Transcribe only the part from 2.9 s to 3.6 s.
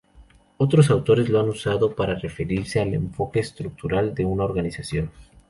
enfoque